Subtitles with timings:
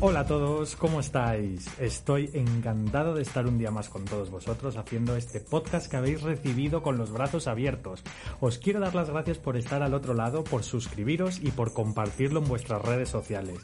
[0.00, 1.66] Hola a todos, ¿cómo estáis?
[1.80, 6.22] Estoy encantado de estar un día más con todos vosotros haciendo este podcast que habéis
[6.22, 8.02] recibido con los brazos abiertos.
[8.40, 12.40] Os quiero dar las gracias por estar al otro lado, por suscribiros y por compartirlo
[12.40, 13.58] en vuestras redes sociales.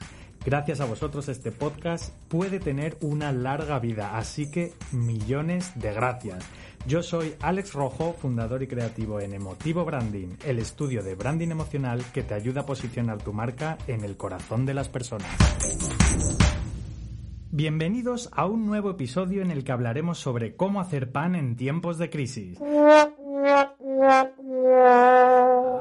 [0.45, 6.45] Gracias a vosotros este podcast puede tener una larga vida, así que millones de gracias.
[6.87, 12.03] Yo soy Alex Rojo, fundador y creativo en Emotivo Branding, el estudio de branding emocional
[12.13, 15.29] que te ayuda a posicionar tu marca en el corazón de las personas.
[17.53, 21.99] Bienvenidos a un nuevo episodio en el que hablaremos sobre cómo hacer pan en tiempos
[21.99, 22.59] de crisis.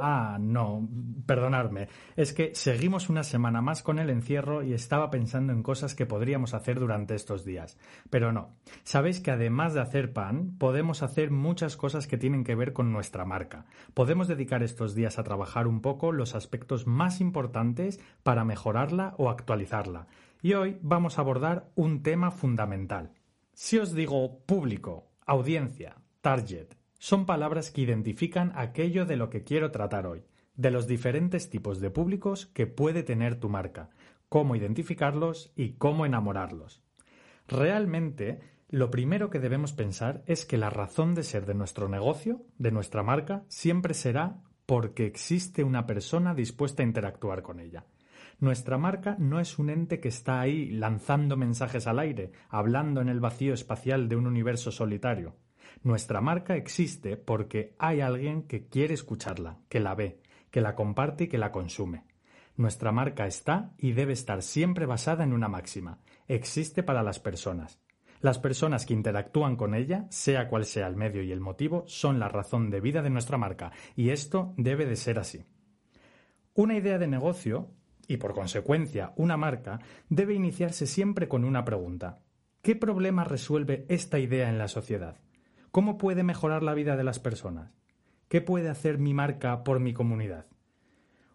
[0.03, 0.87] Ah, no,
[1.31, 1.87] perdonadme.
[2.17, 6.05] Es que seguimos una semana más con el encierro y estaba pensando en cosas que
[6.05, 7.77] podríamos hacer durante estos días.
[8.09, 8.57] Pero no.
[8.83, 12.91] Sabéis que además de hacer pan, podemos hacer muchas cosas que tienen que ver con
[12.91, 13.65] nuestra marca.
[13.93, 19.29] Podemos dedicar estos días a trabajar un poco los aspectos más importantes para mejorarla o
[19.29, 20.07] actualizarla.
[20.41, 23.13] Y hoy vamos a abordar un tema fundamental.
[23.53, 29.71] Si os digo público, audiencia, target, son palabras que identifican aquello de lo que quiero
[29.71, 30.23] tratar hoy,
[30.55, 33.89] de los diferentes tipos de públicos que puede tener tu marca,
[34.29, 36.83] cómo identificarlos y cómo enamorarlos.
[37.47, 42.45] Realmente, lo primero que debemos pensar es que la razón de ser de nuestro negocio,
[42.57, 47.85] de nuestra marca, siempre será porque existe una persona dispuesta a interactuar con ella.
[48.39, 53.09] Nuestra marca no es un ente que está ahí lanzando mensajes al aire, hablando en
[53.09, 55.35] el vacío espacial de un universo solitario.
[55.83, 61.23] Nuestra marca existe porque hay alguien que quiere escucharla, que la ve, que la comparte
[61.23, 62.03] y que la consume.
[62.57, 65.99] Nuestra marca está y debe estar siempre basada en una máxima.
[66.27, 67.79] Existe para las personas.
[68.19, 72.19] Las personas que interactúan con ella, sea cual sea el medio y el motivo, son
[72.19, 75.43] la razón de vida de nuestra marca, y esto debe de ser así.
[76.53, 77.71] Una idea de negocio,
[78.07, 79.79] y por consecuencia una marca,
[80.09, 82.19] debe iniciarse siempre con una pregunta.
[82.61, 85.17] ¿Qué problema resuelve esta idea en la sociedad?
[85.71, 87.80] ¿Cómo puede mejorar la vida de las personas?
[88.31, 90.45] ¿Qué puede hacer mi marca por mi comunidad?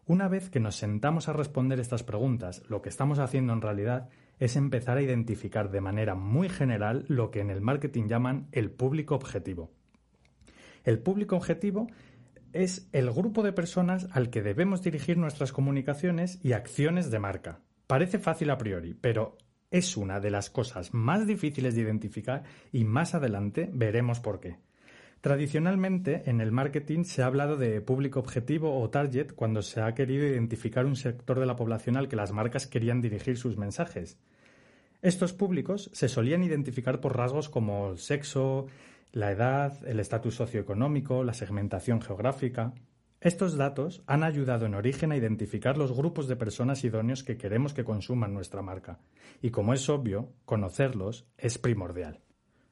[0.07, 4.09] Una vez que nos sentamos a responder estas preguntas, lo que estamos haciendo en realidad
[4.39, 8.71] es empezar a identificar de manera muy general lo que en el marketing llaman el
[8.71, 9.71] público objetivo.
[10.85, 11.87] El público objetivo
[12.55, 17.61] es el grupo de personas al que debemos dirigir nuestras comunicaciones y acciones de marca.
[17.87, 19.37] Parece fácil a priori, pero
[19.71, 24.56] es una de las cosas más difíciles de identificar y más adelante veremos por qué.
[25.26, 29.92] Tradicionalmente, en el marketing se ha hablado de público objetivo o target cuando se ha
[29.92, 34.20] querido identificar un sector de la población al que las marcas querían dirigir sus mensajes.
[35.03, 38.69] Estos públicos se solían identificar por rasgos como el sexo,
[39.10, 42.72] la edad, el estatus socioeconómico, la segmentación geográfica.
[43.20, 47.75] Estos datos han ayudado en origen a identificar los grupos de personas idóneos que queremos
[47.75, 49.00] que consuman nuestra marca,
[49.43, 52.20] y como es obvio, conocerlos es primordial.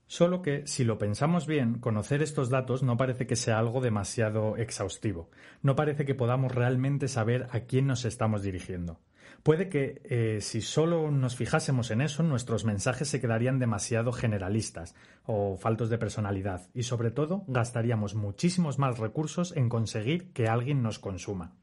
[0.06, 4.56] Solo que, si lo pensamos bien, conocer estos datos no parece que sea algo demasiado
[4.56, 5.30] exhaustivo,
[5.62, 9.00] no parece que podamos realmente saber a quién nos estamos dirigiendo.
[9.42, 14.94] Puede que eh, si solo nos fijásemos en eso, nuestros mensajes se quedarían demasiado generalistas
[15.26, 20.82] o faltos de personalidad y sobre todo gastaríamos muchísimos más recursos en conseguir que alguien
[20.82, 21.56] nos consuma.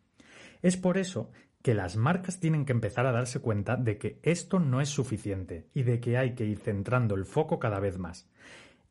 [0.61, 1.31] Es por eso
[1.61, 5.67] que las marcas tienen que empezar a darse cuenta de que esto no es suficiente
[5.73, 8.29] y de que hay que ir centrando el foco cada vez más.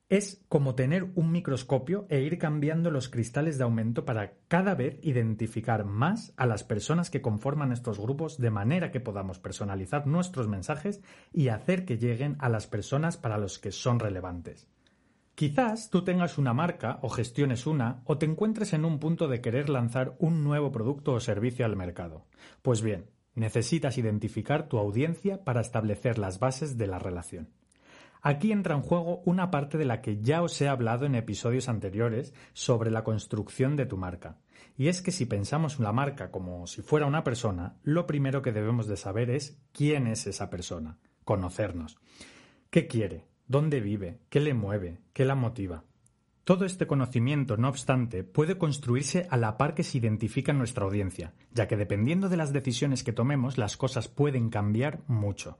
[0.08, 4.98] Es como tener un microscopio e ir cambiando los cristales de aumento para cada vez
[5.02, 10.48] identificar más a las personas que conforman estos grupos de manera que podamos personalizar nuestros
[10.48, 11.00] mensajes
[11.32, 14.66] y hacer que lleguen a las personas para los que son relevantes.
[15.40, 19.40] Quizás tú tengas una marca o gestiones una o te encuentres en un punto de
[19.40, 22.26] querer lanzar un nuevo producto o servicio al mercado.
[22.60, 27.48] Pues bien, necesitas identificar tu audiencia para establecer las bases de la relación.
[28.20, 31.70] Aquí entra en juego una parte de la que ya os he hablado en episodios
[31.70, 34.36] anteriores sobre la construcción de tu marca.
[34.76, 38.42] Y es que si pensamos en la marca como si fuera una persona, lo primero
[38.42, 41.98] que debemos de saber es quién es esa persona, conocernos.
[42.68, 43.29] ¿Qué quiere?
[43.50, 44.20] ¿Dónde vive?
[44.28, 45.00] ¿Qué le mueve?
[45.12, 45.82] ¿Qué la motiva?
[46.44, 51.32] Todo este conocimiento, no obstante, puede construirse a la par que se identifica nuestra audiencia,
[51.52, 55.58] ya que dependiendo de las decisiones que tomemos, las cosas pueden cambiar mucho.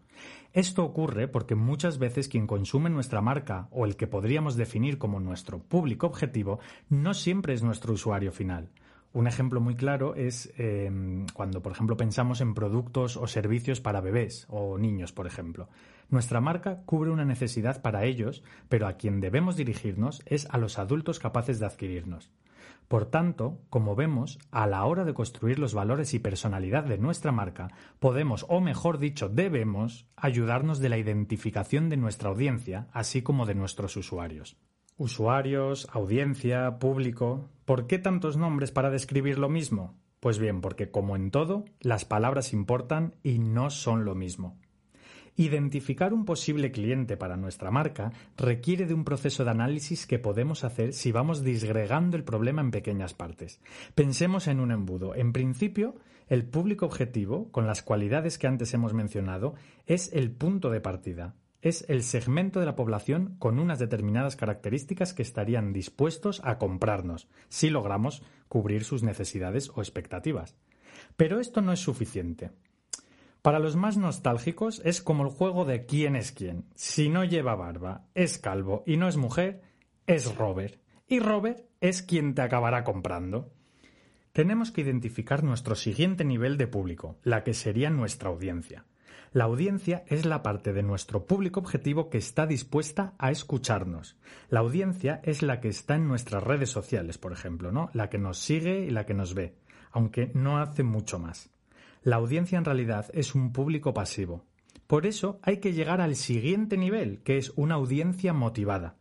[0.53, 5.19] Esto ocurre porque muchas veces quien consume nuestra marca o el que podríamos definir como
[5.19, 8.71] nuestro público objetivo no siempre es nuestro usuario final.
[9.13, 14.01] Un ejemplo muy claro es em, cuando, por ejemplo, pensamos en productos o servicios para
[14.01, 15.69] bebés o niños, por ejemplo.
[16.11, 20.79] Nuestra marca cubre una necesidad para ellos, pero a quien debemos dirigirnos es a los
[20.79, 22.31] adultos capaces de adquirirnos.
[22.87, 27.31] Por tanto, como vemos, a la hora de construir los valores y personalidad de nuestra
[27.33, 27.69] marca,
[27.99, 33.55] podemos, o mejor dicho, debemos, ayudarnos de la identificación de nuestra audiencia, así como de
[33.55, 34.57] nuestros usuarios.
[35.01, 37.49] Usuarios, audiencia, público.
[37.65, 39.95] ¿Por qué tantos nombres para describir lo mismo?
[40.21, 44.59] Pues bien, porque como en todo, las palabras importan y no son lo mismo.
[45.37, 50.65] Identificar un posible cliente para nuestra marca requiere de un proceso de análisis que podemos
[50.65, 53.63] hacer si vamos disgregando el problema en pequeñas partes.
[53.95, 55.15] Pensemos en un embudo.
[55.15, 55.95] En principio,
[56.29, 59.55] el público objetivo, con las cualidades que antes hemos mencionado,
[59.87, 65.13] es el punto de partida es el segmento de la población con unas determinadas características
[65.13, 70.57] que estarían dispuestos a comprarnos, si logramos cubrir sus necesidades o expectativas.
[71.17, 72.51] Pero esto no es suficiente.
[73.43, 76.67] Para los más nostálgicos es como el juego de quién es quién.
[76.75, 79.63] Si no lleva barba, es calvo y no es mujer,
[80.07, 80.81] es Robert.
[81.09, 83.51] Y Robert es quien te acabará comprando.
[84.33, 88.85] Tenemos que identificar nuestro siguiente nivel de público, la que sería nuestra audiencia.
[89.33, 94.17] La audiencia es la parte de nuestro público objetivo que está dispuesta a escucharnos.
[94.49, 97.91] La audiencia es la que está en nuestras redes sociales, por ejemplo, ¿no?
[97.93, 99.55] La que nos sigue y la que nos ve,
[99.93, 101.49] aunque no hace mucho más.
[102.03, 104.47] La audiencia en realidad es un público pasivo.
[104.89, 108.97] Por eso hay que llegar al siguiente nivel, que es una audiencia motivada.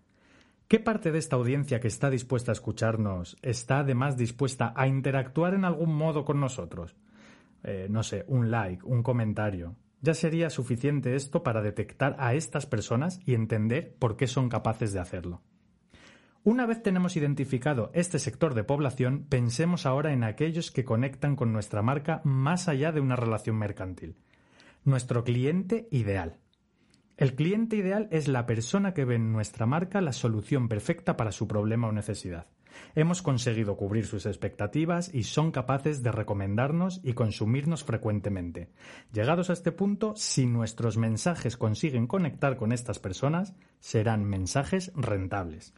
[0.68, 5.56] ¿Qué parte de esta audiencia que está dispuesta a escucharnos está además dispuesta a interactuar
[5.56, 6.96] en algún modo con nosotros?
[7.64, 12.66] Eh, no sé, un like, un comentario, ya sería suficiente esto para detectar a estas
[12.66, 15.42] personas y entender por qué son capaces de hacerlo.
[16.44, 21.51] Una vez tenemos identificado este sector de población, pensemos ahora en aquellos que conectan con
[21.51, 24.16] nuestra marca más allá de una relación mercantil.
[24.86, 26.38] Nuestro cliente ideal.
[27.18, 31.34] El cliente ideal es la persona que ve en nuestra marca la solución perfecta para
[31.34, 32.48] su problema o necesidad.
[32.95, 38.69] Hemos conseguido cubrir sus expectativas y son capaces de recomendarnos y consumirnos frecuentemente.
[39.13, 45.74] Llegados a este punto, si nuestros mensajes consiguen conectar con estas personas, serán mensajes rentables.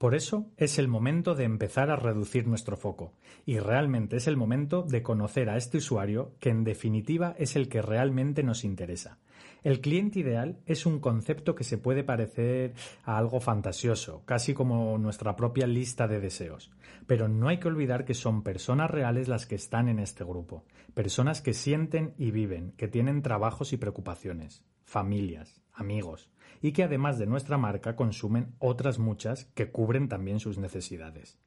[0.00, 3.12] Por eso es el momento de empezar a reducir nuestro foco
[3.44, 7.68] y realmente es el momento de conocer a este usuario que en definitiva es el
[7.68, 9.18] que realmente nos interesa.
[9.62, 14.96] El cliente ideal es un concepto que se puede parecer a algo fantasioso, casi como
[14.98, 16.70] nuestra propia lista de deseos.
[17.06, 20.64] Pero no hay que olvidar que son personas reales las que están en este grupo,
[20.94, 26.30] personas que sienten y viven, que tienen trabajos y preocupaciones, familias, amigos,
[26.62, 31.38] y que además de nuestra marca consumen otras muchas que cubren también sus necesidades.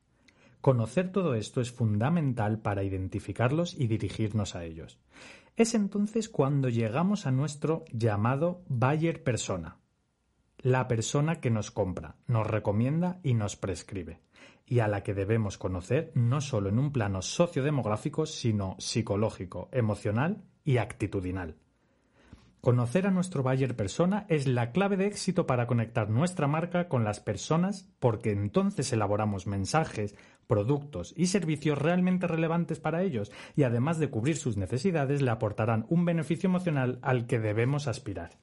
[0.63, 4.97] Conocer todo esto es fundamental para identificarlos y dirigirnos a ellos.
[5.55, 9.77] Es entonces cuando llegamos a nuestro llamado buyer persona,
[10.57, 14.19] la persona que nos compra, nos recomienda y nos prescribe,
[14.65, 20.43] y a la que debemos conocer no solo en un plano sociodemográfico, sino psicológico, emocional
[20.63, 21.57] y actitudinal.
[22.59, 27.03] Conocer a nuestro buyer persona es la clave de éxito para conectar nuestra marca con
[27.03, 30.15] las personas porque entonces elaboramos mensajes,
[30.47, 35.85] productos y servicios realmente relevantes para ellos y además de cubrir sus necesidades le aportarán
[35.89, 38.39] un beneficio emocional al que debemos aspirar.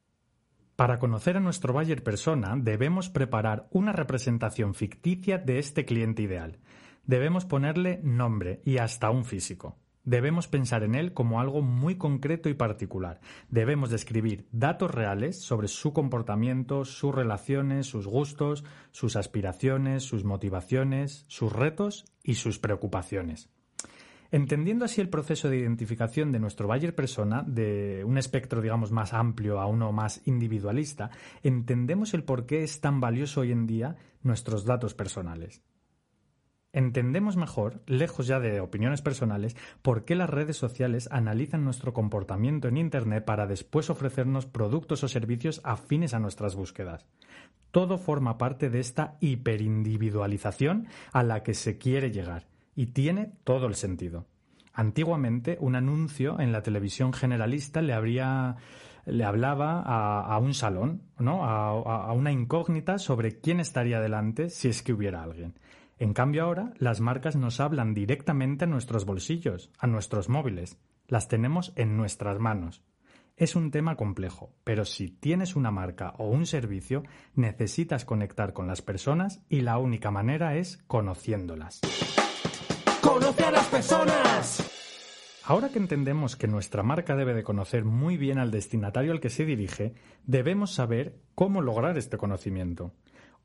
[0.77, 6.59] Para conocer a nuestro buyer persona debemos preparar una representación ficticia de este cliente ideal.
[7.05, 9.77] Debemos ponerle nombre y hasta un físico.
[10.05, 13.21] Debemos pensar en él como algo muy concreto y particular.
[13.51, 21.25] Debemos describir datos reales sobre su comportamiento, sus relaciones, sus gustos, sus aspiraciones, sus motivaciones,
[21.29, 23.51] sus retos y sus preocupaciones.
[24.33, 29.13] Entendiendo así el proceso de identificación de nuestro buyer persona, de un espectro, digamos, más
[29.13, 31.11] amplio a uno más individualista,
[31.43, 35.63] entendemos el por qué es tan valioso hoy en día nuestros datos personales.
[36.73, 42.69] Entendemos mejor, lejos ya de opiniones personales, por qué las redes sociales analizan nuestro comportamiento
[42.69, 47.07] en Internet para después ofrecernos productos o servicios afines a nuestras búsquedas.
[47.73, 52.47] Todo forma parte de esta hiperindividualización a la que se quiere llegar,
[52.77, 54.27] y tiene todo el sentido.
[54.73, 58.57] Antiguamente, un anuncio en la televisión generalista le habría
[59.07, 61.45] le hablaba a, un salón, ¿no?
[61.45, 65.55] a, una incógnita sobre quién estaría delante si es que hubiera alguien.
[66.01, 70.79] En cambio ahora las marcas nos hablan directamente a nuestros bolsillos, a nuestros móviles.
[71.09, 72.83] Las tenemos en nuestras manos.
[73.37, 77.03] Es un tema complejo, pero si tienes una marca o un servicio,
[77.35, 81.81] necesitas conectar con las personas y la única manera es conociéndolas.
[83.03, 84.71] Conoce a las personas.
[85.45, 89.29] Ahora que entendemos que nuestra marca debe de conocer muy bien al destinatario al que
[89.29, 89.93] se dirige,
[90.25, 92.95] debemos saber cómo lograr este conocimiento.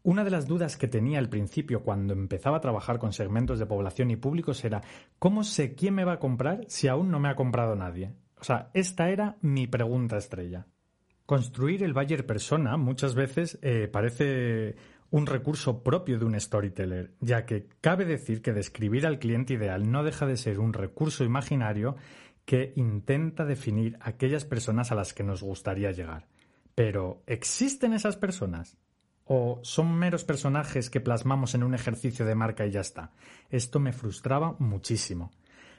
[0.05, 3.65] Una de las dudas que tenía al principio cuando empezaba a trabajar con segmentos de
[3.65, 4.83] población y públicos era
[5.17, 8.13] ¿cómo sé quién me va a comprar si aún no me ha comprado nadie?
[8.39, 10.67] O sea, esta era mi pregunta estrella.
[11.25, 14.75] Construir el Bayer persona muchas veces eh, parece
[15.09, 19.89] un recurso propio de un storyteller, ya que cabe decir que describir al cliente ideal
[19.89, 21.95] no deja de ser un recurso imaginario
[22.45, 26.27] que intenta definir aquellas personas a las que nos gustaría llegar.
[26.75, 28.77] Pero, ¿existen esas personas?
[29.25, 33.11] ¿O son meros personajes que plasmamos en un ejercicio de marca y ya está?
[33.49, 35.31] Esto me frustraba muchísimo.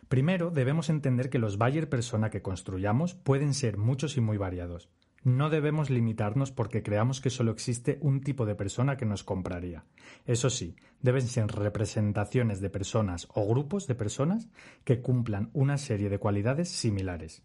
[0.09, 4.89] Primero, debemos entender que los Bayer persona que construyamos pueden ser muchos y muy variados.
[5.23, 9.85] No debemos limitarnos porque creamos que solo existe un tipo de persona que nos compraría.
[10.25, 14.49] Eso sí, deben ser representaciones de personas o grupos de personas
[14.85, 17.43] que cumplan una serie de cualidades similares.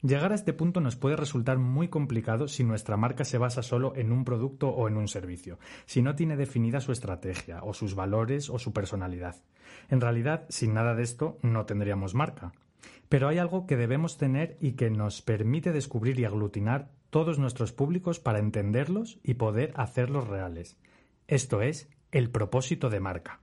[0.00, 3.96] Llegar a este punto nos puede resultar muy complicado si nuestra marca se basa solo
[3.96, 7.96] en un producto o en un servicio, si no tiene definida su estrategia, o sus
[7.96, 9.34] valores, o su personalidad.
[9.88, 12.52] En realidad, sin nada de esto, no tendríamos marca.
[13.08, 17.72] Pero hay algo que debemos tener y que nos permite descubrir y aglutinar todos nuestros
[17.72, 20.76] públicos para entenderlos y poder hacerlos reales.
[21.26, 23.40] Esto es el propósito de marca.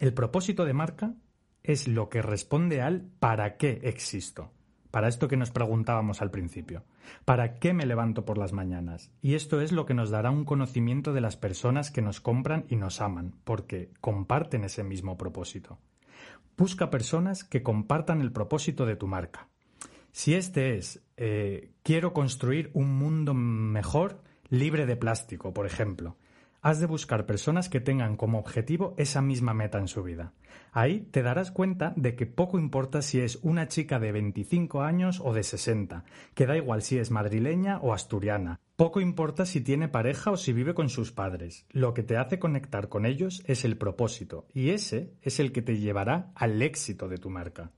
[0.00, 1.14] El propósito de marca
[1.62, 4.52] es lo que responde al ¿para qué existo?
[4.98, 6.82] Para esto que nos preguntábamos al principio.
[7.24, 9.12] ¿Para qué me levanto por las mañanas?
[9.22, 12.64] Y esto es lo que nos dará un conocimiento de las personas que nos compran
[12.68, 15.78] y nos aman, porque comparten ese mismo propósito.
[16.56, 19.46] Busca personas que compartan el propósito de tu marca.
[20.10, 26.16] Si este es eh, quiero construir un mundo mejor libre de plástico, por ejemplo,
[26.68, 30.34] has de buscar personas que tengan como objetivo esa misma meta en su vida.
[30.70, 35.18] Ahí te darás cuenta de que poco importa si es una chica de 25 años
[35.24, 38.60] o de 60, que da igual si es madrileña o asturiana.
[38.76, 41.64] Poco importa si tiene pareja o si vive con sus padres.
[41.70, 45.62] Lo que te hace conectar con ellos es el propósito, y ese es el que
[45.62, 47.72] te llevará al éxito de tu marca.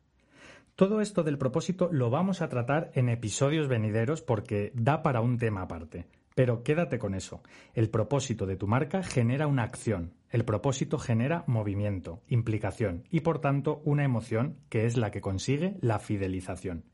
[0.75, 5.39] Todo esto del propósito lo vamos a tratar en episodios venideros porque da para un
[5.39, 6.07] tema aparte.
[6.35, 7.43] Pero quédate con eso.
[7.75, 10.15] El propósito de tu marca genera una acción.
[10.31, 15.77] El propósito genera movimiento, implicación y por tanto una emoción que es la que consigue
[15.81, 16.85] la fidelización.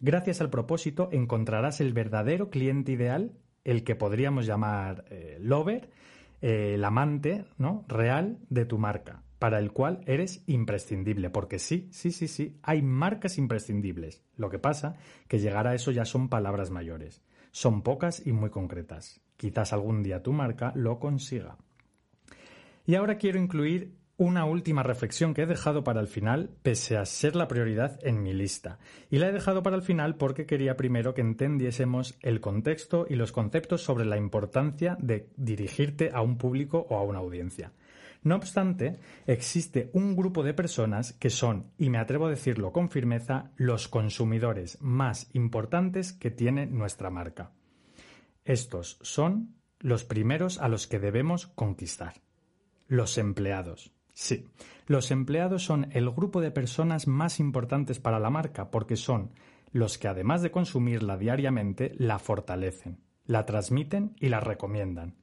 [0.00, 3.32] Gracias al propósito encontrarás el verdadero cliente ideal,
[3.64, 5.90] el que podríamos llamar eh, lover,
[6.40, 7.84] eh, el amante ¿no?
[7.88, 12.82] real de tu marca para el cual eres imprescindible, porque sí, sí, sí, sí, hay
[12.82, 14.22] marcas imprescindibles.
[14.36, 14.96] Lo que pasa
[15.28, 17.22] que llegar a eso ya son palabras mayores.
[17.50, 19.20] Son pocas y muy concretas.
[19.36, 21.56] Quizás algún día tu marca lo consiga.
[22.86, 27.04] Y ahora quiero incluir una última reflexión que he dejado para el final, pese a
[27.06, 28.80] ser la prioridad en mi lista.
[29.10, 33.14] Y la he dejado para el final porque quería primero que entendiésemos el contexto y
[33.14, 37.72] los conceptos sobre la importancia de dirigirte a un público o a una audiencia.
[38.22, 42.90] No obstante, existe un grupo de personas que son, y me atrevo a decirlo con
[42.90, 47.52] firmeza, los consumidores más importantes que tiene nuestra marca.
[48.44, 52.14] Estos son los primeros a los que debemos conquistar.
[52.88, 53.92] Los empleados.
[54.12, 54.46] Sí,
[54.86, 59.30] los empleados son el grupo de personas más importantes para la marca porque son
[59.70, 65.14] los que además de consumirla diariamente, la fortalecen, la transmiten y la recomiendan.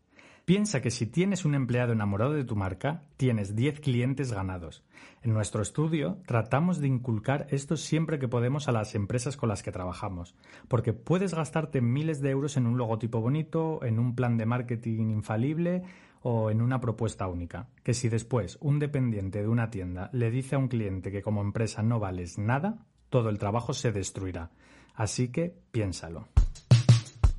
[0.46, 4.84] Piensa que si tienes un empleado enamorado de tu marca, tienes 10 clientes ganados.
[5.24, 9.64] En nuestro estudio tratamos de inculcar esto siempre que podemos a las empresas con las
[9.64, 10.36] que trabajamos,
[10.68, 15.10] porque puedes gastarte miles de euros en un logotipo bonito, en un plan de marketing
[15.10, 15.82] infalible
[16.22, 20.54] o en una propuesta única, que si después un dependiente de una tienda le dice
[20.54, 24.52] a un cliente que como empresa no vales nada, todo el trabajo se destruirá.
[24.94, 26.28] Así que piénsalo.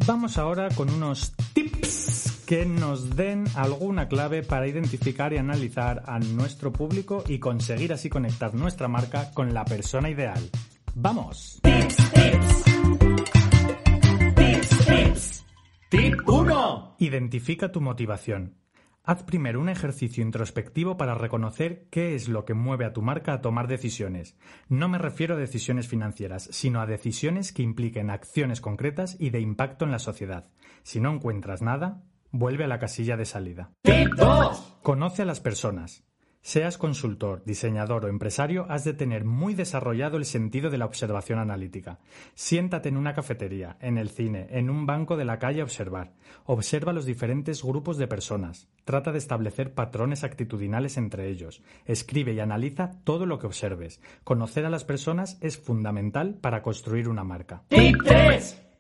[0.07, 6.21] Vamos ahora con unos tips que nos den alguna clave para identificar y analizar a
[6.21, 10.41] nuestro público y conseguir así conectar nuestra marca con la persona ideal.
[10.95, 11.61] ¡Vamos!
[15.89, 16.97] Tip 1.
[17.01, 18.55] Identifica tu motivación.
[19.03, 23.35] Haz primero un ejercicio introspectivo para reconocer qué es lo que mueve a tu marca
[23.35, 24.37] a tomar decisiones.
[24.69, 29.41] No me refiero a decisiones financieras, sino a decisiones que impliquen acciones concretas y de
[29.41, 30.51] impacto en la sociedad.
[30.83, 32.03] Si no encuentras nada,
[32.39, 33.71] vuelve a la casilla de salida.
[33.83, 34.79] Tip 2.
[34.83, 36.05] Conoce a las personas.
[36.47, 41.41] Seas consultor, diseñador o empresario, has de tener muy desarrollado el sentido de la observación
[41.41, 41.99] analítica.
[42.35, 46.13] Siéntate en una cafetería, en el cine, en un banco de la calle a observar.
[46.45, 48.69] Observa los diferentes grupos de personas.
[48.85, 51.65] Trata de establecer patrones actitudinales entre ellos.
[51.85, 54.01] Escribe y analiza todo lo que observes.
[54.23, 57.65] Conocer a las personas es fundamental para construir una marca.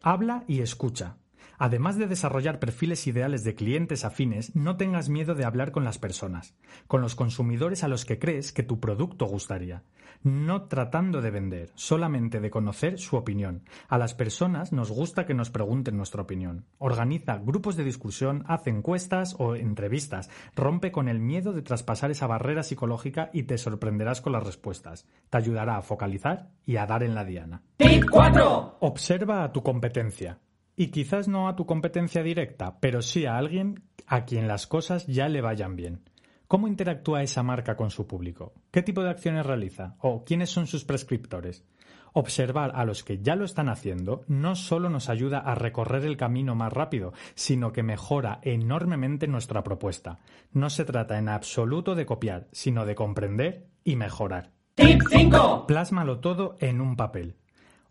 [0.03, 1.17] Habla y escucha.
[1.59, 5.99] Además de desarrollar perfiles ideales de clientes afines, no tengas miedo de hablar con las
[5.99, 6.55] personas,
[6.87, 9.83] con los consumidores a los que crees que tu producto gustaría.
[10.23, 13.63] No tratando de vender, solamente de conocer su opinión.
[13.89, 16.65] A las personas nos gusta que nos pregunten nuestra opinión.
[16.79, 20.31] Organiza grupos de discusión, haz encuestas o entrevistas.
[20.55, 25.07] Rompe con el miedo de traspasar esa barrera psicológica y te sorprenderás con las respuestas.
[25.31, 27.63] Te ayudará a focalizar y a dar en la diana.
[27.77, 28.79] Tip 4.
[28.81, 30.39] Observa a tu competencia.
[30.77, 35.07] Y quizás no a tu competencia directa, pero sí a alguien a quien las cosas
[35.07, 36.03] ya le vayan bien.
[36.49, 38.53] ¿Cómo interactúa esa marca con su público?
[38.71, 39.97] ¿Qué tipo de acciones realiza?
[40.01, 41.65] ¿O quiénes son sus prescriptores?
[42.13, 46.17] Observar a los que ya lo están haciendo no solo nos ayuda a recorrer el
[46.17, 50.19] camino más rápido, sino que mejora enormemente nuestra propuesta.
[50.53, 54.53] No se trata en absoluto de copiar, sino de comprender y mejorar.
[54.77, 55.67] Tip 5.
[55.67, 57.37] Plásmalo todo en un papel.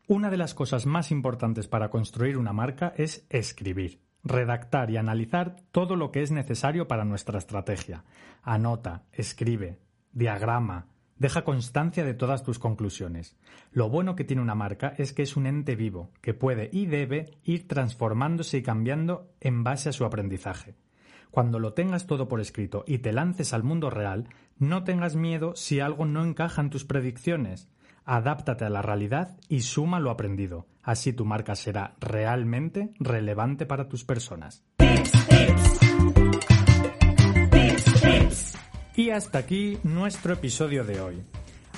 [0.07, 5.55] Una de las cosas más importantes para construir una marca es escribir, redactar y analizar
[5.71, 8.03] todo lo que es necesario para nuestra estrategia.
[8.43, 9.79] Anota, escribe,
[10.12, 13.35] diagrama, deja constancia de todas tus conclusiones.
[13.71, 16.85] Lo bueno que tiene una marca es que es un ente vivo, que puede y
[16.85, 20.75] debe ir transformándose y cambiando en base a su aprendizaje.
[21.31, 25.55] Cuando lo tengas todo por escrito y te lances al mundo real, no tengas miedo
[25.55, 27.69] si algo no encaja en tus predicciones
[28.05, 30.67] adáptate a la realidad y suma lo aprendido.
[30.83, 34.63] Así tu marca será realmente relevante para tus personas.
[38.95, 41.24] Y hasta aquí nuestro episodio de hoy.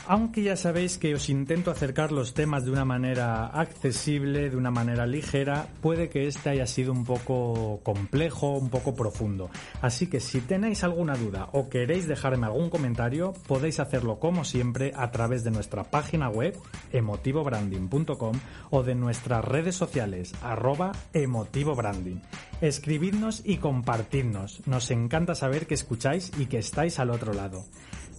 [0.09, 4.71] Aunque ya sabéis que os intento acercar los temas de una manera accesible, de una
[4.71, 9.49] manera ligera, puede que este haya sido un poco complejo, un poco profundo.
[9.81, 14.93] Así que si tenéis alguna duda o queréis dejarme algún comentario, podéis hacerlo como siempre
[14.95, 16.57] a través de nuestra página web
[16.93, 18.35] emotivobranding.com
[18.69, 22.21] o de nuestras redes sociales arroba emotivobranding.
[22.61, 24.65] Escribidnos y compartidnos.
[24.67, 27.65] Nos encanta saber que escucháis y que estáis al otro lado.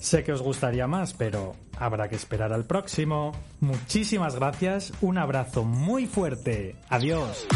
[0.00, 3.32] Sé que os gustaría más, pero habrá que esperar al próximo.
[3.60, 6.76] Muchísimas gracias, un abrazo muy fuerte.
[6.88, 7.46] Adiós.